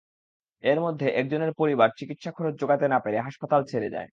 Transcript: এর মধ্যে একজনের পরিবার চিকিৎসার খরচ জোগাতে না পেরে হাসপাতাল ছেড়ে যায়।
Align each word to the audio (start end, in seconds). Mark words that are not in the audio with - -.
এর 0.63 0.79
মধ্যে 0.81 1.07
একজনের 1.11 1.51
পরিবার 1.57 1.89
চিকিৎসার 1.97 2.35
খরচ 2.37 2.53
জোগাতে 2.61 2.85
না 2.87 2.97
পেরে 2.99 3.17
হাসপাতাল 3.19 3.61
ছেড়ে 3.65 3.89
যায়। 3.89 4.09